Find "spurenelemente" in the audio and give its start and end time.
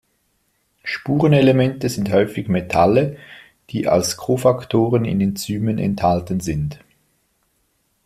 0.83-1.87